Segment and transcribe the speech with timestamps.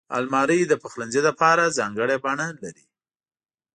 [0.17, 2.85] الماري د پخلنځي لپاره ځانګړې بڼه لري